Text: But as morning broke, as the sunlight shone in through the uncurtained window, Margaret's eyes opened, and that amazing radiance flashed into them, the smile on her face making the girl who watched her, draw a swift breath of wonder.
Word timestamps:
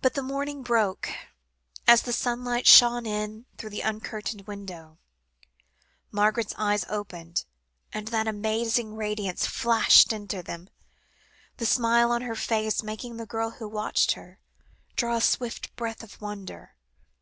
But 0.00 0.16
as 0.16 0.24
morning 0.24 0.62
broke, 0.62 1.10
as 1.86 2.00
the 2.00 2.12
sunlight 2.14 2.66
shone 2.66 3.04
in 3.04 3.44
through 3.58 3.68
the 3.68 3.82
uncurtained 3.82 4.46
window, 4.46 4.96
Margaret's 6.10 6.54
eyes 6.56 6.86
opened, 6.88 7.44
and 7.92 8.08
that 8.08 8.26
amazing 8.26 8.96
radiance 8.96 9.44
flashed 9.46 10.10
into 10.10 10.42
them, 10.42 10.70
the 11.58 11.66
smile 11.66 12.10
on 12.12 12.22
her 12.22 12.34
face 12.34 12.82
making 12.82 13.18
the 13.18 13.26
girl 13.26 13.50
who 13.50 13.68
watched 13.68 14.12
her, 14.12 14.38
draw 14.96 15.16
a 15.18 15.20
swift 15.20 15.76
breath 15.76 16.02
of 16.02 16.18
wonder. 16.22 16.74